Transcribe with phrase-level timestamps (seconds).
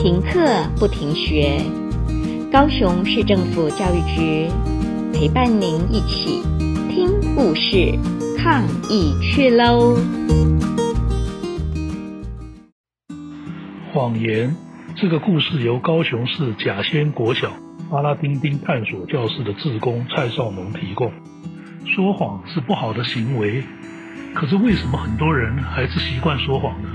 [0.00, 1.60] 停课不停学，
[2.52, 4.48] 高雄市政府教育局
[5.12, 6.40] 陪伴您一起
[6.88, 7.98] 听故事、
[8.38, 9.96] 抗疫去喽！
[13.92, 14.54] 谎言
[14.94, 17.50] 这个故事由高雄市甲仙国小
[17.90, 21.10] 阿拉丁丁探索教室的志工蔡少农提供。
[21.84, 23.64] 说谎是不好的行为，
[24.32, 26.87] 可是为什么很多人还是习惯说谎呢？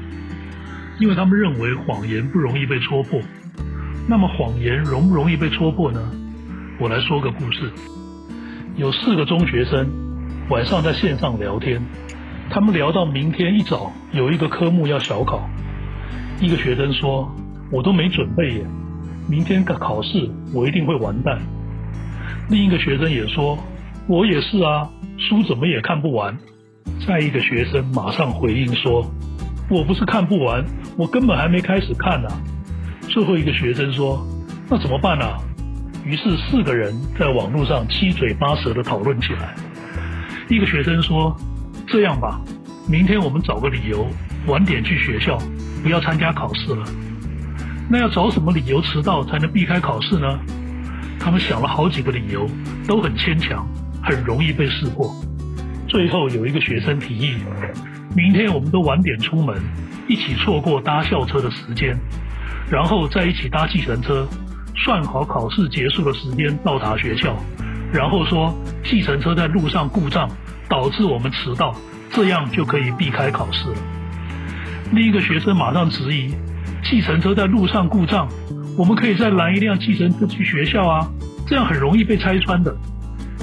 [1.00, 3.20] 因为他们认为谎言不容易被戳破，
[4.08, 6.00] 那么谎言容不容易被戳破呢？
[6.80, 7.72] 我来说个故事。
[8.76, 9.88] 有四个中学生
[10.50, 11.82] 晚上在线上聊天，
[12.50, 15.48] 他们聊到明天一早有一个科目要小考。
[16.42, 17.32] 一个学生说
[17.72, 18.66] ：“我都没准备耶，
[19.30, 21.40] 明天的考试我一定会完蛋。”
[22.50, 23.58] 另一个学生也说
[24.08, 26.38] ：“我也是啊，书怎么也看不完。”
[27.08, 29.10] 再一个学生马上回应说
[29.74, 30.64] ：“我不是看不完。”
[30.96, 32.30] 我根本还没开始看呢、
[33.10, 34.26] 最后一个学生说
[34.70, 35.26] ：“那怎么办呢、？”
[36.06, 39.56] 于是四个人在网络上七嘴八舌地讨论起来。
[40.50, 41.36] 一个学生说
[41.88, 42.40] ：“这样吧，
[42.88, 44.08] 明天我们找个理由
[44.48, 45.38] 晚点去学校，
[45.82, 46.86] 不要参加考试了。”
[47.90, 50.40] 那要找什么理由迟到才能避开考试呢？
[51.20, 52.48] 他们想了好几个理由，
[52.88, 53.68] 都很牵强，
[54.04, 55.10] 很容易被识破。
[55.88, 57.36] 最后有一个学生提议
[58.16, 59.56] ：“明天我们都晚点出门。”
[60.06, 61.98] 一起错过搭校车的时间，
[62.70, 64.28] 然后再一起搭计程车，
[64.76, 67.34] 算好考试结束的时间到达学校，
[67.94, 68.54] 然后说
[68.84, 70.30] 计程车在路上故障，
[70.68, 71.74] 导致我们迟到，
[72.12, 73.78] 这样就可以避开考试了。
[74.92, 76.36] 另一个学生马上质疑：
[76.84, 78.28] 计程车在路上故障，
[78.78, 81.10] 我们可以再拦一辆计程车去学校啊，
[81.48, 82.76] 这样很容易被拆穿的。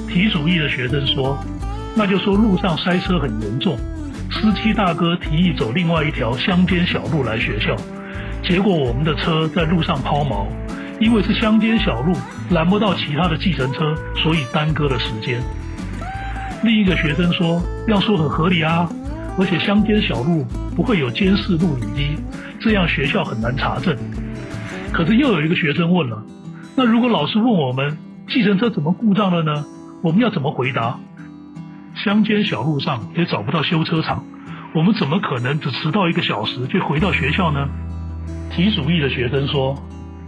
[0.07, 1.35] 提主意的学生说：
[1.95, 3.75] 那就说路上塞车很严重。
[4.41, 7.75] 司机大哥提议走另外一条乡间小路来学校，
[8.41, 10.47] 结果我们的车在路上抛锚，
[10.99, 12.11] 因为是乡间小路，
[12.49, 15.39] 拦不到其他的计程车，所以耽搁了时间。
[16.63, 18.89] 另一个学生说：“要说很合理啊，
[19.37, 20.43] 而且乡间小路
[20.75, 22.17] 不会有监视录影机，
[22.59, 23.95] 这样学校很难查证。”
[24.91, 26.19] 可是又有一个学生问了
[26.75, 27.95] ：“那如果老师问我们
[28.27, 29.63] 计程车怎么故障了呢？
[30.01, 30.97] 我们要怎么回答？”
[32.03, 34.25] 乡间小路上也找不到修车厂，
[34.73, 37.69] 我们怎么可能只迟到一个小时就回到学校呢？
[38.49, 39.75] 提主意的学生说：“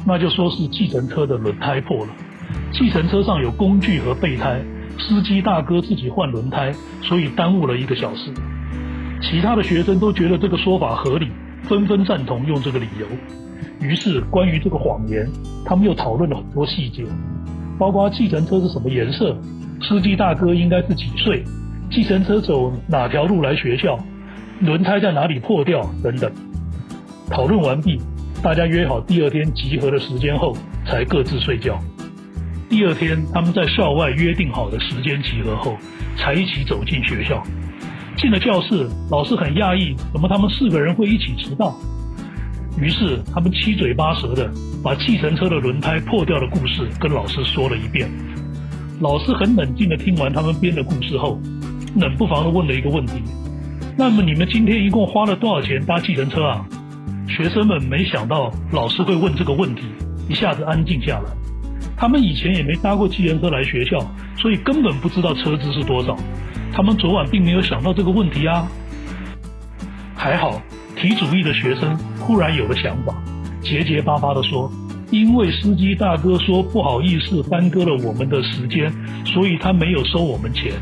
[0.05, 2.11] 那就说是计程车的轮胎破了，
[2.71, 4.61] 计程车上有工具和备胎，
[4.99, 8.31] 司机大哥自己换轮胎，所以耽误了一个小时。”
[9.19, 11.31] 其他的学生都觉得这个说法合理，
[11.63, 13.07] 纷纷赞同用这个理由。
[13.81, 15.27] 于是关于这个谎言，
[15.65, 17.03] 他们又讨论了很多细节，
[17.79, 19.35] 包括计程车是什么颜色。
[19.81, 21.43] 司机大哥应该是几岁？
[21.93, 23.95] 计程车走哪条路来学校？
[24.61, 25.79] 轮胎在哪里破掉？
[26.01, 26.31] 等等。
[27.29, 28.01] 讨论完毕，
[28.41, 31.79] 大家约好第二天集合的时间后，才各自睡觉。
[32.67, 35.77] 第二天，他们在校外约定好的时间集合后，
[36.17, 37.43] 才一起走进学校。
[38.17, 41.75] 进了教室，老师很讶异，怎么他们四个人会一起迟到？
[42.81, 44.51] 于是他们七嘴八舌的
[44.83, 48.09] 把计程车的轮胎破掉的故事跟老师说了一遍。
[48.99, 51.39] 老师很冷静地听完他们编的故事后，
[51.95, 53.13] 冷不防地问了一个问题
[53.97, 56.65] ：“那么你们今天一共花了多少钱搭计程车啊？”
[57.29, 59.83] 学生们没想到老师会问这个问题，
[60.27, 61.31] 一下子安静下来。
[61.95, 63.99] 他们以前也没搭过计程车来学校，
[64.37, 66.17] 所以根本不知道车资是多少。
[66.71, 68.67] 他们昨晚并没有想到这个问题啊。
[70.15, 70.61] 还好，
[70.95, 73.13] 提主意的学生忽然有了想法，
[73.61, 74.71] 结结巴巴地说。
[75.11, 78.91] 因为司机大哥说不好意思耽搁了我们的时间，
[79.23, 80.73] 所以他没有收我们钱。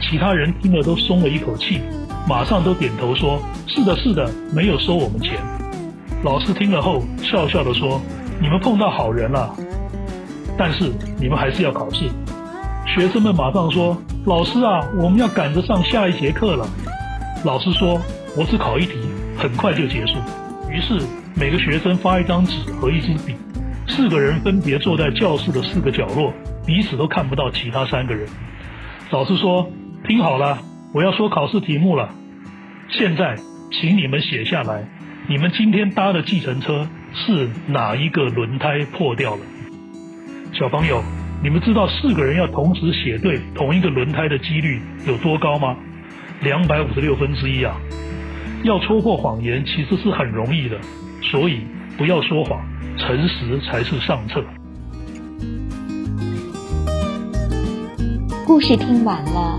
[0.00, 1.80] 其他人听了都松了一口气，
[2.28, 5.38] 马上都点头说：“是的，是的，没有收我们钱。”
[6.24, 8.00] 老师听了后笑笑地说
[8.40, 9.54] ：“你们碰到好人了，
[10.56, 12.10] 但是你们还是要考试。”
[12.86, 13.96] 学生们马上说
[14.26, 16.66] ：“老师啊，我们要赶着上下一节课了。”
[17.44, 18.00] 老师说
[18.36, 18.94] ：“我只考一题，
[19.38, 20.14] 很快就结束。”
[20.68, 21.00] 于是
[21.34, 23.34] 每个学生发一张纸和一支笔。
[23.86, 26.32] 四个人分别坐在教室的四个角落，
[26.64, 28.28] 彼此都看不到其他三个人。
[29.10, 29.68] 老师说
[30.06, 30.58] ：“听好了，
[30.92, 32.08] 我要说考试题目了。
[32.88, 33.36] 现在，
[33.70, 34.88] 请你们写下来，
[35.28, 39.42] 你们今天搭的计程车是哪一个轮胎破掉了？”
[40.52, 41.02] 小朋友，
[41.42, 45.76] 你们知道四个人要同时写对同一个轮胎的几率有多高吗？
[46.42, 47.76] 两百五十六分之一啊！
[48.64, 50.78] 要戳破谎言其实是很容易的，
[51.22, 51.60] 所以
[51.96, 52.60] 不要说谎。
[52.98, 54.44] 诚实才是上策。
[58.46, 59.58] 故事听完了，